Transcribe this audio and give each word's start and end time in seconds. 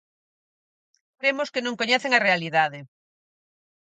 Cremos 1.19 1.51
que 1.53 1.63
non 1.63 1.79
coñecen 1.81 2.11
a 2.13 2.23
realidade. 2.27 2.79